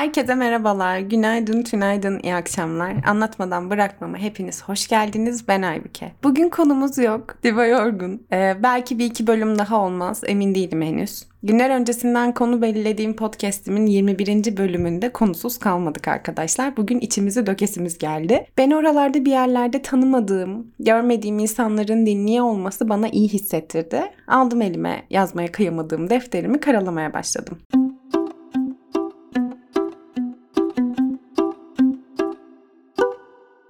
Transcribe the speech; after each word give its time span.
Herkese 0.00 0.34
merhabalar, 0.34 0.98
günaydın, 0.98 1.62
tünaydın, 1.62 2.20
iyi 2.22 2.34
akşamlar. 2.34 2.94
Anlatmadan 3.06 3.70
bırakmama 3.70 4.18
hepiniz 4.18 4.62
hoş 4.62 4.88
geldiniz. 4.88 5.48
Ben 5.48 5.62
Aybüke. 5.62 6.12
Bugün 6.24 6.48
konumuz 6.48 6.98
yok. 6.98 7.36
Diva 7.42 7.66
yorgun. 7.66 8.22
Ee, 8.32 8.56
belki 8.62 8.98
bir 8.98 9.04
iki 9.04 9.26
bölüm 9.26 9.58
daha 9.58 9.80
olmaz, 9.80 10.22
emin 10.26 10.54
değilim 10.54 10.82
henüz. 10.82 11.26
Günler 11.42 11.70
öncesinden 11.70 12.34
konu 12.34 12.62
belirlediğim 12.62 13.16
podcastimin 13.16 13.86
21. 13.86 14.56
bölümünde 14.56 15.12
konusuz 15.12 15.58
kalmadık 15.58 16.08
arkadaşlar. 16.08 16.76
Bugün 16.76 17.00
içimizi 17.00 17.46
dökesimiz 17.46 17.98
geldi. 17.98 18.46
Ben 18.58 18.70
oralarda 18.70 19.24
bir 19.24 19.30
yerlerde 19.30 19.82
tanımadığım, 19.82 20.66
görmediğim 20.78 21.38
insanların 21.38 22.06
dinliyor 22.06 22.44
olması 22.44 22.88
bana 22.88 23.08
iyi 23.08 23.28
hissettirdi. 23.28 24.02
Aldım 24.28 24.62
elime 24.62 25.02
yazmaya 25.10 25.52
kıyamadığım 25.52 26.10
defterimi 26.10 26.60
karalamaya 26.60 27.12
başladım. 27.12 27.58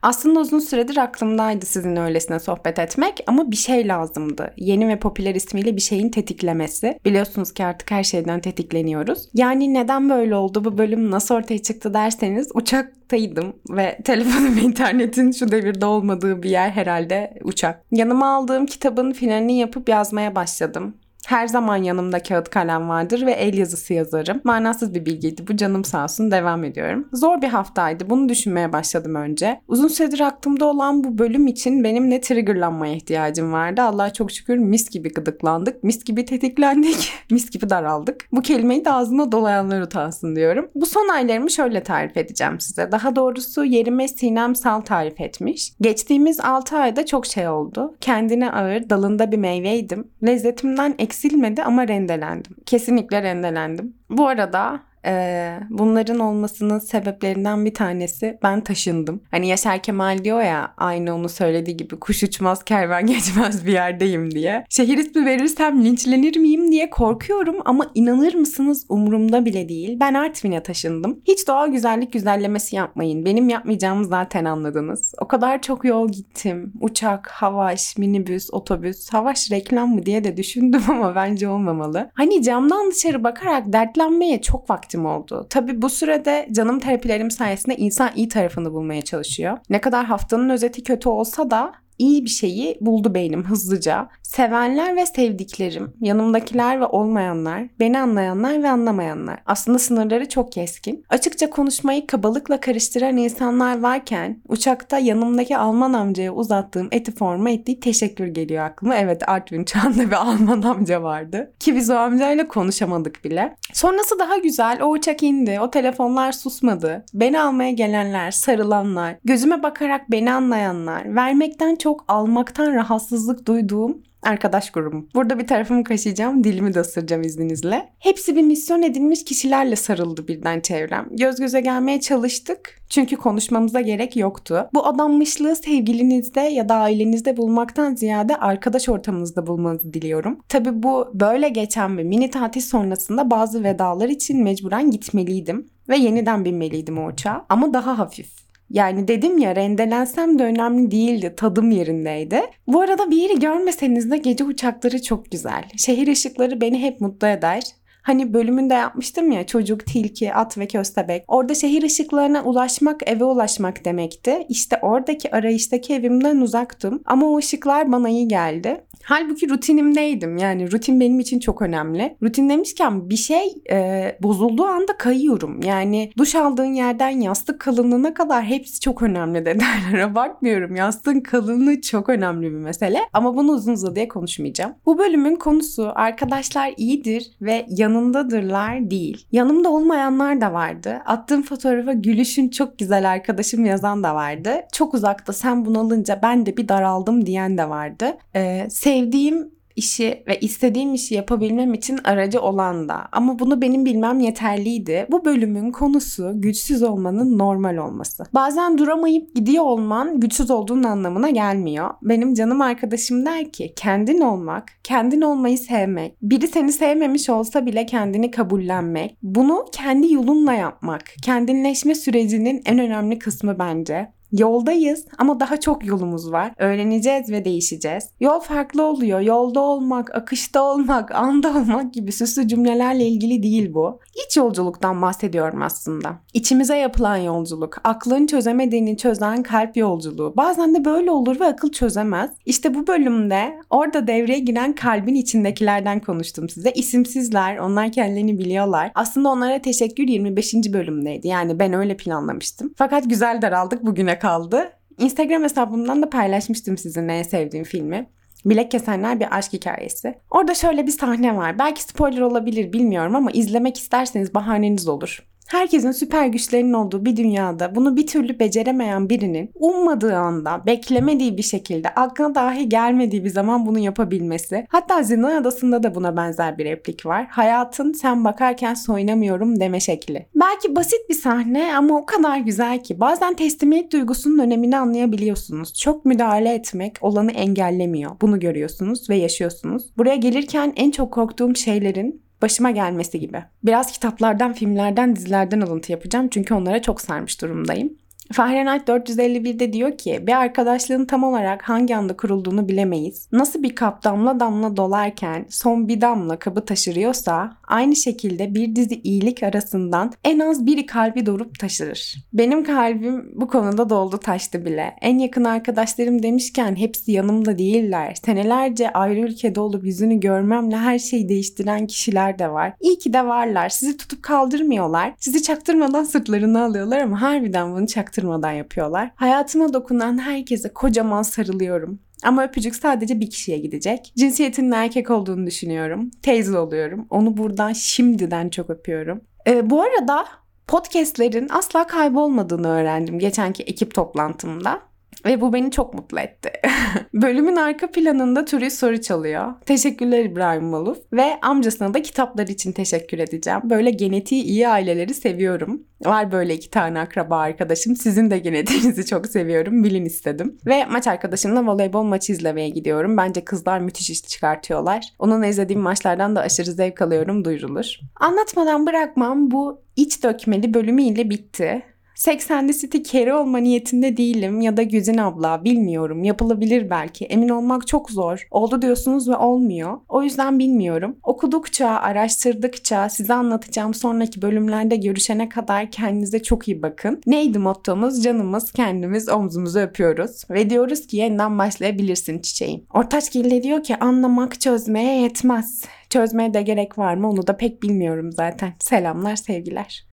Aslında 0.02 0.40
uzun 0.40 0.58
süredir 0.58 0.96
aklımdaydı 0.96 1.66
sizin 1.66 1.96
öylesine 1.96 2.40
sohbet 2.40 2.78
etmek 2.78 3.24
ama 3.26 3.50
bir 3.50 3.56
şey 3.56 3.88
lazımdı. 3.88 4.54
Yeni 4.56 4.88
ve 4.88 4.98
popüler 4.98 5.34
ismiyle 5.34 5.76
bir 5.76 5.80
şeyin 5.80 6.08
tetiklemesi. 6.08 6.98
Biliyorsunuz 7.04 7.54
ki 7.54 7.64
artık 7.64 7.90
her 7.90 8.04
şeyden 8.04 8.40
tetikleniyoruz. 8.40 9.28
Yani 9.34 9.74
neden 9.74 10.10
böyle 10.10 10.34
oldu 10.34 10.64
bu 10.64 10.78
bölüm 10.78 11.10
nasıl 11.10 11.34
ortaya 11.34 11.58
çıktı 11.58 11.94
derseniz 11.94 12.48
uçaktaydım 12.54 13.52
ve 13.70 13.98
telefonum 14.04 14.58
internetin 14.58 15.32
şu 15.32 15.52
devirde 15.52 15.86
olmadığı 15.86 16.42
bir 16.42 16.50
yer 16.50 16.70
herhalde 16.70 17.34
uçak. 17.44 17.84
Yanıma 17.90 18.34
aldığım 18.34 18.66
kitabın 18.66 19.12
finalini 19.12 19.58
yapıp 19.58 19.88
yazmaya 19.88 20.34
başladım. 20.34 20.94
Her 21.30 21.46
zaman 21.46 21.76
yanımda 21.76 22.22
kağıt 22.22 22.50
kalem 22.50 22.88
vardır 22.88 23.26
ve 23.26 23.32
el 23.32 23.58
yazısı 23.58 23.94
yazarım. 23.94 24.40
Manasız 24.44 24.94
bir 24.94 25.06
bilgiydi 25.06 25.42
bu 25.48 25.56
canım 25.56 25.84
sağ 25.84 26.04
olsun 26.04 26.30
devam 26.30 26.64
ediyorum. 26.64 27.08
Zor 27.12 27.42
bir 27.42 27.48
haftaydı 27.48 28.10
bunu 28.10 28.28
düşünmeye 28.28 28.72
başladım 28.72 29.14
önce. 29.14 29.60
Uzun 29.68 29.88
süredir 29.88 30.20
aklımda 30.20 30.64
olan 30.64 31.04
bu 31.04 31.18
bölüm 31.18 31.46
için 31.46 31.84
benim 31.84 32.10
ne 32.10 32.20
triggerlanmaya 32.20 32.94
ihtiyacım 32.94 33.52
vardı. 33.52 33.82
Allah'a 33.82 34.12
çok 34.12 34.32
şükür 34.32 34.56
mis 34.56 34.90
gibi 34.90 35.12
gıdıklandık, 35.12 35.84
mis 35.84 36.04
gibi 36.04 36.24
tetiklendik, 36.24 37.12
mis 37.30 37.50
gibi 37.50 37.70
daraldık. 37.70 38.26
Bu 38.32 38.42
kelimeyi 38.42 38.84
de 38.84 38.92
ağzına 38.92 39.32
dolayanlar 39.32 39.80
utansın 39.80 40.36
diyorum. 40.36 40.70
Bu 40.74 40.86
son 40.86 41.08
aylarımı 41.08 41.50
şöyle 41.50 41.82
tarif 41.82 42.16
edeceğim 42.16 42.60
size. 42.60 42.92
Daha 42.92 43.16
doğrusu 43.16 43.64
yerime 43.64 44.08
Sinem 44.08 44.54
Sal 44.54 44.80
tarif 44.80 45.20
etmiş. 45.20 45.72
Geçtiğimiz 45.80 46.40
6 46.40 46.76
ayda 46.76 47.06
çok 47.06 47.26
şey 47.26 47.48
oldu. 47.48 47.94
Kendine 48.00 48.52
ağır, 48.52 48.90
dalında 48.90 49.32
bir 49.32 49.38
meyveydim. 49.38 50.08
Lezzetimden 50.26 50.94
eksik 50.98 51.19
eksilmedi 51.20 51.62
ama 51.62 51.88
rendelendim. 51.88 52.56
Kesinlikle 52.66 53.22
rendelendim. 53.22 53.94
Bu 54.10 54.28
arada 54.28 54.80
ee, 55.06 55.60
bunların 55.70 56.18
olmasının 56.18 56.78
sebeplerinden 56.78 57.64
bir 57.64 57.74
tanesi 57.74 58.38
ben 58.42 58.60
taşındım. 58.60 59.22
Hani 59.30 59.48
Yaşar 59.48 59.82
Kemal 59.82 60.24
diyor 60.24 60.42
ya 60.42 60.74
aynı 60.76 61.14
onu 61.14 61.28
söylediği 61.28 61.76
gibi 61.76 61.96
kuş 61.96 62.22
uçmaz 62.22 62.64
kervan 62.64 63.06
geçmez 63.06 63.66
bir 63.66 63.72
yerdeyim 63.72 64.30
diye. 64.30 64.64
Şehir 64.68 64.98
ismi 64.98 65.26
verirsem 65.26 65.84
linçlenir 65.84 66.36
miyim 66.36 66.72
diye 66.72 66.90
korkuyorum 66.90 67.56
ama 67.64 67.90
inanır 67.94 68.34
mısınız 68.34 68.86
umurumda 68.88 69.44
bile 69.44 69.68
değil. 69.68 69.96
Ben 70.00 70.14
Artvin'e 70.14 70.62
taşındım. 70.62 71.20
Hiç 71.28 71.48
doğal 71.48 71.68
güzellik 71.68 72.12
güzellemesi 72.12 72.76
yapmayın. 72.76 73.24
Benim 73.24 73.48
yapmayacağımı 73.48 74.04
zaten 74.04 74.44
anladınız. 74.44 75.14
O 75.20 75.28
kadar 75.28 75.62
çok 75.62 75.84
yol 75.84 76.08
gittim. 76.08 76.72
Uçak, 76.80 77.28
havaş, 77.28 77.98
minibüs, 77.98 78.48
otobüs. 78.52 79.12
Havaş 79.12 79.50
reklam 79.50 79.94
mı 79.94 80.06
diye 80.06 80.24
de 80.24 80.36
düşündüm 80.36 80.82
ama 80.88 81.14
bence 81.14 81.48
olmamalı. 81.48 82.10
Hani 82.14 82.42
camdan 82.42 82.90
dışarı 82.90 83.24
bakarak 83.24 83.72
dertlenmeye 83.72 84.40
çok 84.40 84.70
vakit 84.70 84.89
vaktim 84.90 85.06
oldu. 85.06 85.46
Tabi 85.50 85.82
bu 85.82 85.88
sürede 85.88 86.48
canım 86.52 86.80
terapilerim 86.80 87.30
sayesinde 87.30 87.76
insan 87.76 88.10
iyi 88.14 88.28
tarafını 88.28 88.72
bulmaya 88.72 89.02
çalışıyor. 89.02 89.58
Ne 89.70 89.80
kadar 89.80 90.06
haftanın 90.06 90.48
özeti 90.48 90.82
kötü 90.82 91.08
olsa 91.08 91.50
da 91.50 91.72
iyi 92.00 92.24
bir 92.24 92.30
şeyi 92.30 92.78
buldu 92.80 93.14
beynim 93.14 93.44
hızlıca. 93.44 94.08
Sevenler 94.22 94.96
ve 94.96 95.06
sevdiklerim, 95.06 95.92
yanımdakiler 96.00 96.80
ve 96.80 96.86
olmayanlar, 96.86 97.62
beni 97.80 97.98
anlayanlar 97.98 98.62
ve 98.62 98.70
anlamayanlar. 98.70 99.38
Aslında 99.46 99.78
sınırları 99.78 100.28
çok 100.28 100.52
keskin. 100.52 101.04
Açıkça 101.08 101.50
konuşmayı 101.50 102.06
kabalıkla 102.06 102.60
karıştıran 102.60 103.16
insanlar 103.16 103.80
varken 103.80 104.42
uçakta 104.48 104.98
yanımdaki 104.98 105.56
Alman 105.56 105.92
amcaya 105.92 106.34
uzattığım 106.34 106.88
eti 106.92 107.12
forma 107.12 107.50
ettiği 107.50 107.80
teşekkür 107.80 108.26
geliyor 108.26 108.64
aklıma. 108.64 108.96
Evet 108.96 109.28
Artvin 109.28 109.64
Çağ'da 109.64 110.06
bir 110.06 110.12
Alman 110.12 110.62
amca 110.62 111.02
vardı. 111.02 111.52
Ki 111.60 111.76
biz 111.76 111.90
o 111.90 111.94
amcayla 111.94 112.48
konuşamadık 112.48 113.24
bile. 113.24 113.56
Sonrası 113.72 114.18
daha 114.18 114.36
güzel. 114.36 114.82
O 114.82 114.90
uçak 114.90 115.22
indi. 115.22 115.58
O 115.60 115.70
telefonlar 115.70 116.32
susmadı. 116.32 117.04
Beni 117.14 117.40
almaya 117.40 117.70
gelenler, 117.70 118.30
sarılanlar, 118.30 119.16
gözüme 119.24 119.62
bakarak 119.62 120.10
beni 120.10 120.32
anlayanlar, 120.32 121.14
vermekten 121.14 121.76
çok 121.76 121.89
almaktan 122.08 122.74
rahatsızlık 122.74 123.46
duyduğum 123.46 124.02
arkadaş 124.22 124.70
grubum. 124.70 125.08
Burada 125.14 125.38
bir 125.38 125.46
tarafımı 125.46 125.84
kaşıyacağım, 125.84 126.44
dilimi 126.44 126.74
de 126.74 126.80
ısıracağım 126.80 127.22
izninizle. 127.22 127.88
Hepsi 127.98 128.36
bir 128.36 128.42
misyon 128.42 128.82
edilmiş 128.82 129.24
kişilerle 129.24 129.76
sarıldı 129.76 130.28
birden 130.28 130.60
çevrem. 130.60 131.08
Göz 131.10 131.40
göze 131.40 131.60
gelmeye 131.60 132.00
çalıştık 132.00 132.80
çünkü 132.88 133.16
konuşmamıza 133.16 133.80
gerek 133.80 134.16
yoktu. 134.16 134.68
Bu 134.74 134.86
adanmışlığı 134.86 135.56
sevgilinizde 135.56 136.40
ya 136.40 136.68
da 136.68 136.74
ailenizde 136.74 137.36
bulmaktan 137.36 137.94
ziyade 137.94 138.36
arkadaş 138.36 138.88
ortamınızda 138.88 139.46
bulmanızı 139.46 139.94
diliyorum. 139.94 140.38
Tabi 140.48 140.82
bu 140.82 141.10
böyle 141.14 141.48
geçen 141.48 141.98
bir 141.98 142.04
mini 142.04 142.30
tatil 142.30 142.60
sonrasında 142.60 143.30
bazı 143.30 143.64
vedalar 143.64 144.08
için 144.08 144.42
mecburen 144.42 144.90
gitmeliydim 144.90 145.66
ve 145.88 145.96
yeniden 145.96 146.44
binmeliydim 146.44 146.98
o 146.98 147.06
uçağa 147.06 147.46
ama 147.48 147.74
daha 147.74 147.98
hafif. 147.98 148.49
Yani 148.70 149.08
dedim 149.08 149.38
ya 149.38 149.56
rendelensem 149.56 150.38
de 150.38 150.42
önemli 150.42 150.90
değildi. 150.90 151.34
Tadım 151.36 151.70
yerindeydi. 151.70 152.40
Bu 152.66 152.80
arada 152.80 153.10
bir 153.10 153.16
yeri 153.16 153.38
görmeseniz 153.38 154.10
de 154.10 154.16
gece 154.16 154.44
uçakları 154.44 155.02
çok 155.02 155.30
güzel. 155.30 155.64
Şehir 155.76 156.08
ışıkları 156.08 156.60
beni 156.60 156.82
hep 156.82 157.00
mutlu 157.00 157.26
eder. 157.26 157.62
Hani 158.02 158.34
bölümünde 158.34 158.74
yapmıştım 158.74 159.30
ya 159.30 159.46
çocuk, 159.46 159.86
tilki, 159.86 160.34
at 160.34 160.58
ve 160.58 160.66
köstebek. 160.66 161.24
Orada 161.28 161.54
şehir 161.54 161.82
ışıklarına 161.82 162.42
ulaşmak 162.42 163.00
eve 163.06 163.24
ulaşmak 163.24 163.84
demekti. 163.84 164.46
İşte 164.48 164.78
oradaki 164.82 165.34
arayıştaki 165.34 165.94
evimden 165.94 166.36
uzaktım 166.36 167.02
ama 167.04 167.26
o 167.26 167.38
ışıklar 167.38 167.92
bana 167.92 168.08
iyi 168.08 168.28
geldi. 168.28 168.84
Halbuki 169.02 169.50
rutinimdeydim. 169.50 170.36
Yani 170.36 170.72
rutin 170.72 171.00
benim 171.00 171.20
için 171.20 171.40
çok 171.40 171.62
önemli. 171.62 172.16
Rutin 172.22 172.48
demişken 172.48 173.10
bir 173.10 173.16
şey 173.16 173.54
e, 173.70 174.18
bozulduğu 174.22 174.64
anda 174.64 174.96
kayıyorum. 174.96 175.62
Yani 175.62 176.12
duş 176.18 176.34
aldığın 176.34 176.74
yerden 176.74 177.20
yastık 177.20 177.60
kalınlığına 177.60 178.14
kadar 178.14 178.44
hepsi 178.44 178.80
çok 178.80 179.02
önemli 179.02 179.46
detaylara 179.46 180.14
bakmıyorum. 180.14 180.76
Yastığın 180.76 181.20
kalınlığı 181.20 181.80
çok 181.80 182.08
önemli 182.08 182.46
bir 182.46 182.58
mesele. 182.58 182.98
Ama 183.12 183.36
bunu 183.36 183.52
uzun 183.52 183.72
uzadıya 183.72 184.08
konuşmayacağım. 184.08 184.74
Bu 184.86 184.98
bölümün 184.98 185.36
konusu 185.36 185.92
arkadaşlar 185.94 186.74
iyidir 186.76 187.30
ve 187.40 187.66
yanındadırlar 187.90 188.90
değil. 188.90 189.26
Yanımda 189.32 189.70
olmayanlar 189.70 190.40
da 190.40 190.52
vardı. 190.52 191.02
Attığım 191.06 191.42
fotoğrafa 191.42 191.92
gülüşün 191.92 192.48
çok 192.48 192.78
güzel 192.78 193.10
arkadaşım 193.10 193.64
yazan 193.64 194.02
da 194.02 194.14
vardı. 194.14 194.50
Çok 194.72 194.94
uzakta 194.94 195.32
sen 195.32 195.64
bunu 195.64 195.80
alınca 195.80 196.20
ben 196.22 196.46
de 196.46 196.56
bir 196.56 196.68
daraldım 196.68 197.26
diyen 197.26 197.58
de 197.58 197.68
vardı. 197.68 198.16
Ee, 198.36 198.66
sevdiğim 198.70 199.59
işi 199.80 200.22
ve 200.28 200.40
istediğim 200.40 200.94
işi 200.94 201.14
yapabilmem 201.14 201.74
için 201.74 201.98
aracı 202.04 202.40
olan 202.40 202.88
da. 202.88 203.08
Ama 203.12 203.38
bunu 203.38 203.62
benim 203.62 203.84
bilmem 203.84 204.20
yeterliydi. 204.20 205.06
Bu 205.10 205.24
bölümün 205.24 205.72
konusu 205.72 206.32
güçsüz 206.34 206.82
olmanın 206.82 207.38
normal 207.38 207.76
olması. 207.76 208.24
Bazen 208.34 208.78
duramayıp 208.78 209.34
gidiyor 209.34 209.64
olman 209.64 210.20
güçsüz 210.20 210.50
olduğun 210.50 210.82
anlamına 210.82 211.30
gelmiyor. 211.30 211.90
Benim 212.02 212.34
canım 212.34 212.60
arkadaşım 212.60 213.26
der 213.26 213.52
ki 213.52 213.72
kendin 213.76 214.20
olmak, 214.20 214.72
kendin 214.84 215.20
olmayı 215.20 215.58
sevmek, 215.58 216.16
biri 216.22 216.48
seni 216.48 216.72
sevmemiş 216.72 217.30
olsa 217.30 217.66
bile 217.66 217.86
kendini 217.86 218.30
kabullenmek, 218.30 219.18
bunu 219.22 219.64
kendi 219.72 220.12
yolunla 220.12 220.52
yapmak, 220.52 221.02
kendinleşme 221.22 221.94
sürecinin 221.94 222.62
en 222.66 222.78
önemli 222.78 223.18
kısmı 223.18 223.58
bence. 223.58 224.19
Yoldayız 224.32 225.06
ama 225.18 225.40
daha 225.40 225.60
çok 225.60 225.86
yolumuz 225.86 226.32
var. 226.32 226.52
Öğreneceğiz 226.58 227.30
ve 227.30 227.44
değişeceğiz. 227.44 228.04
Yol 228.20 228.40
farklı 228.40 228.82
oluyor. 228.82 229.20
Yolda 229.20 229.60
olmak, 229.60 230.14
akışta 230.14 230.62
olmak, 230.62 231.14
anda 231.14 231.48
olmak 231.50 231.94
gibi 231.94 232.12
süslü 232.12 232.48
cümlelerle 232.48 233.06
ilgili 233.06 233.42
değil 233.42 233.74
bu. 233.74 234.00
İç 234.26 234.36
yolculuktan 234.36 235.02
bahsediyorum 235.02 235.62
aslında. 235.62 236.12
İçimize 236.34 236.76
yapılan 236.76 237.16
yolculuk, 237.16 237.76
aklın 237.84 238.26
çözemediğini 238.26 238.96
çözen 238.96 239.42
kalp 239.42 239.76
yolculuğu. 239.76 240.34
Bazen 240.36 240.74
de 240.74 240.84
böyle 240.84 241.10
olur 241.10 241.40
ve 241.40 241.46
akıl 241.46 241.72
çözemez. 241.72 242.30
İşte 242.46 242.74
bu 242.74 242.86
bölümde 242.86 243.60
orada 243.70 244.06
devreye 244.06 244.38
giren 244.38 244.74
kalbin 244.74 245.14
içindekilerden 245.14 246.00
konuştum 246.00 246.48
size. 246.48 246.70
İsimsizler, 246.70 247.56
onlar 247.56 247.92
kendilerini 247.92 248.38
biliyorlar. 248.38 248.92
Aslında 248.94 249.28
onlara 249.28 249.62
teşekkür 249.62 250.08
25. 250.08 250.54
bölümdeydi. 250.54 251.28
Yani 251.28 251.58
ben 251.58 251.72
öyle 251.72 251.96
planlamıştım. 251.96 252.72
Fakat 252.76 253.10
güzel 253.10 253.42
daraldık 253.42 253.86
bugüne 253.86 254.19
kaldı. 254.20 254.72
Instagram 254.98 255.42
hesabımdan 255.42 256.02
da 256.02 256.10
paylaşmıştım 256.10 256.78
sizinle 256.78 257.18
en 257.18 257.22
sevdiğim 257.22 257.64
filmi. 257.64 258.06
Bilek 258.44 258.70
Kesenler 258.70 259.20
bir 259.20 259.36
aşk 259.38 259.52
hikayesi. 259.52 260.14
Orada 260.30 260.54
şöyle 260.54 260.86
bir 260.86 260.92
sahne 260.92 261.36
var. 261.36 261.58
Belki 261.58 261.82
spoiler 261.82 262.20
olabilir 262.20 262.72
bilmiyorum 262.72 263.16
ama 263.16 263.30
izlemek 263.30 263.78
isterseniz 263.78 264.34
bahaneniz 264.34 264.88
olur. 264.88 265.26
Herkesin 265.50 265.92
süper 265.92 266.26
güçlerinin 266.26 266.72
olduğu 266.72 267.04
bir 267.04 267.16
dünyada 267.16 267.74
bunu 267.74 267.96
bir 267.96 268.06
türlü 268.06 268.38
beceremeyen 268.38 269.08
birinin 269.08 269.50
ummadığı 269.54 270.16
anda, 270.16 270.66
beklemediği 270.66 271.36
bir 271.36 271.42
şekilde, 271.42 271.88
aklına 271.88 272.34
dahi 272.34 272.68
gelmediği 272.68 273.24
bir 273.24 273.30
zaman 273.30 273.66
bunu 273.66 273.78
yapabilmesi. 273.78 274.66
Hatta 274.68 275.02
Zindan 275.02 275.42
Adası'nda 275.42 275.82
da 275.82 275.94
buna 275.94 276.16
benzer 276.16 276.58
bir 276.58 276.64
replik 276.64 277.06
var. 277.06 277.26
Hayatın 277.30 277.92
sen 277.92 278.24
bakarken 278.24 278.74
soyunamıyorum 278.74 279.60
deme 279.60 279.80
şekli. 279.80 280.26
Belki 280.34 280.76
basit 280.76 281.08
bir 281.08 281.14
sahne 281.14 281.76
ama 281.76 281.98
o 281.98 282.06
kadar 282.06 282.38
güzel 282.38 282.82
ki 282.82 283.00
bazen 283.00 283.34
teslimiyet 283.34 283.92
duygusunun 283.92 284.38
önemini 284.38 284.76
anlayabiliyorsunuz. 284.76 285.74
Çok 285.74 286.04
müdahale 286.04 286.54
etmek 286.54 286.96
olanı 287.00 287.32
engellemiyor. 287.32 288.10
Bunu 288.20 288.40
görüyorsunuz 288.40 289.10
ve 289.10 289.16
yaşıyorsunuz. 289.16 289.96
Buraya 289.96 290.16
gelirken 290.16 290.72
en 290.76 290.90
çok 290.90 291.12
korktuğum 291.12 291.56
şeylerin 291.56 292.29
başıma 292.42 292.70
gelmesi 292.70 293.20
gibi. 293.20 293.44
Biraz 293.64 293.92
kitaplardan, 293.92 294.52
filmlerden, 294.52 295.16
dizilerden 295.16 295.60
alıntı 295.60 295.92
yapacağım 295.92 296.28
çünkü 296.28 296.54
onlara 296.54 296.82
çok 296.82 297.00
sarmış 297.00 297.42
durumdayım. 297.42 297.92
Fahrenheit 298.32 298.88
451'de 298.88 299.72
diyor 299.72 299.98
ki 299.98 300.20
bir 300.26 300.32
arkadaşlığın 300.32 301.04
tam 301.04 301.24
olarak 301.24 301.62
hangi 301.62 301.96
anda 301.96 302.16
kurulduğunu 302.16 302.68
bilemeyiz. 302.68 303.28
Nasıl 303.32 303.62
bir 303.62 303.74
kap 303.74 304.04
damla 304.04 304.40
damla 304.40 304.76
dolarken 304.76 305.46
son 305.48 305.88
bir 305.88 306.00
damla 306.00 306.38
kabı 306.38 306.64
taşırıyorsa 306.64 307.56
aynı 307.66 307.96
şekilde 307.96 308.54
bir 308.54 308.76
dizi 308.76 308.94
iyilik 308.94 309.42
arasından 309.42 310.12
en 310.24 310.38
az 310.38 310.66
biri 310.66 310.86
kalbi 310.86 311.26
doğurup 311.26 311.58
taşırır. 311.58 312.14
Benim 312.32 312.64
kalbim 312.64 313.32
bu 313.34 313.48
konuda 313.48 313.90
doldu 313.90 314.18
taştı 314.18 314.64
bile. 314.64 314.94
En 315.00 315.18
yakın 315.18 315.44
arkadaşlarım 315.44 316.22
demişken 316.22 316.76
hepsi 316.76 317.12
yanımda 317.12 317.58
değiller. 317.58 318.14
Senelerce 318.24 318.90
ayrı 318.92 319.20
ülkede 319.20 319.60
olup 319.60 319.84
yüzünü 319.84 320.20
görmemle 320.20 320.76
her 320.76 320.98
şeyi 320.98 321.28
değiştiren 321.28 321.86
kişiler 321.86 322.38
de 322.38 322.50
var. 322.50 322.72
İyi 322.80 322.98
ki 322.98 323.12
de 323.12 323.26
varlar. 323.26 323.68
Sizi 323.68 323.96
tutup 323.96 324.22
kaldırmıyorlar. 324.22 325.14
Sizi 325.18 325.42
çaktırmadan 325.42 326.04
sırtlarını 326.04 326.64
alıyorlar 326.64 327.00
ama 327.00 327.20
harbiden 327.22 327.72
bunu 327.72 327.86
çaktırmıyorlar 327.86 328.19
çaktırmadan 328.20 328.52
yapıyorlar. 328.52 329.10
Hayatıma 329.16 329.72
dokunan 329.72 330.18
herkese 330.18 330.72
kocaman 330.72 331.22
sarılıyorum. 331.22 332.00
Ama 332.24 332.44
öpücük 332.44 332.76
sadece 332.76 333.20
bir 333.20 333.30
kişiye 333.30 333.58
gidecek. 333.58 334.12
Cinsiyetinin 334.16 334.72
erkek 334.72 335.10
olduğunu 335.10 335.46
düşünüyorum. 335.46 336.10
Teyze 336.22 336.58
oluyorum. 336.58 337.06
Onu 337.10 337.36
buradan 337.36 337.72
şimdiden 337.72 338.48
çok 338.48 338.70
öpüyorum. 338.70 339.20
Ee, 339.46 339.70
bu 339.70 339.82
arada 339.82 340.26
podcastlerin 340.66 341.48
asla 341.50 341.86
kaybolmadığını 341.86 342.68
öğrendim 342.68 343.18
geçenki 343.18 343.62
ekip 343.62 343.94
toplantımda. 343.94 344.80
Ve 345.26 345.40
bu 345.40 345.52
beni 345.52 345.70
çok 345.70 345.94
mutlu 345.94 346.20
etti. 346.20 346.50
Bölümün 347.14 347.56
arka 347.56 347.90
planında 347.90 348.44
Turi 348.44 348.70
soru 348.70 349.00
çalıyor. 349.00 349.52
Teşekkürler 349.66 350.24
İbrahim 350.24 350.64
Maluf. 350.64 350.98
Ve 351.12 351.40
amcasına 351.42 351.94
da 351.94 352.02
kitaplar 352.02 352.46
için 352.46 352.72
teşekkür 352.72 353.18
edeceğim. 353.18 353.60
Böyle 353.64 353.90
genetiği 353.90 354.42
iyi 354.42 354.68
aileleri 354.68 355.14
seviyorum. 355.14 355.82
Var 356.04 356.32
böyle 356.32 356.54
iki 356.54 356.70
tane 356.70 357.00
akraba 357.00 357.38
arkadaşım. 357.38 357.96
Sizin 357.96 358.30
de 358.30 358.38
genetiğinizi 358.38 359.06
çok 359.06 359.26
seviyorum. 359.26 359.84
Bilin 359.84 360.04
istedim. 360.04 360.58
Ve 360.66 360.84
maç 360.84 361.06
arkadaşımla 361.06 361.66
voleybol 361.66 362.02
maçı 362.02 362.32
izlemeye 362.32 362.68
gidiyorum. 362.68 363.16
Bence 363.16 363.44
kızlar 363.44 363.78
müthiş 363.78 364.10
iş 364.10 364.22
çıkartıyorlar. 364.22 365.04
Onunla 365.18 365.46
izlediğim 365.46 365.82
maçlardan 365.82 366.36
da 366.36 366.40
aşırı 366.40 366.72
zevk 366.72 367.02
alıyorum 367.02 367.44
duyurulur. 367.44 367.86
Anlatmadan 368.16 368.86
bırakmam 368.86 369.50
bu 369.50 369.82
iç 369.96 370.22
dökmeli 370.24 370.74
bölümüyle 370.74 371.30
bitti. 371.30 371.82
80'li 372.20 372.78
City 372.78 372.98
kere 372.98 373.34
olma 373.34 373.58
niyetinde 373.58 374.16
değilim 374.16 374.60
ya 374.60 374.76
da 374.76 374.82
Güzin 374.82 375.18
abla 375.18 375.64
bilmiyorum. 375.64 376.24
Yapılabilir 376.24 376.90
belki. 376.90 377.24
Emin 377.24 377.48
olmak 377.48 377.86
çok 377.86 378.10
zor. 378.10 378.48
Oldu 378.50 378.82
diyorsunuz 378.82 379.28
ve 379.28 379.36
olmuyor. 379.36 379.98
O 380.08 380.22
yüzden 380.22 380.58
bilmiyorum. 380.58 381.16
Okudukça, 381.22 381.88
araştırdıkça 381.88 383.08
size 383.08 383.34
anlatacağım 383.34 383.94
sonraki 383.94 384.42
bölümlerde 384.42 384.96
görüşene 384.96 385.48
kadar 385.48 385.90
kendinize 385.90 386.42
çok 386.42 386.68
iyi 386.68 386.82
bakın. 386.82 387.20
Neydi 387.26 387.58
mottomuz? 387.58 388.22
Canımız 388.22 388.72
kendimiz 388.72 389.28
omzumuzu 389.28 389.78
öpüyoruz. 389.78 390.42
Ve 390.50 390.70
diyoruz 390.70 391.06
ki 391.06 391.16
yeniden 391.16 391.58
başlayabilirsin 391.58 392.38
çiçeğim. 392.38 392.84
Ortaçgil 392.94 393.62
diyor 393.62 393.82
ki 393.82 393.96
anlamak 393.96 394.60
çözmeye 394.60 395.22
yetmez. 395.22 395.84
Çözmeye 396.10 396.54
de 396.54 396.62
gerek 396.62 396.98
var 396.98 397.14
mı 397.14 397.30
onu 397.30 397.46
da 397.46 397.56
pek 397.56 397.82
bilmiyorum 397.82 398.32
zaten. 398.32 398.72
Selamlar 398.78 399.36
sevgiler. 399.36 400.06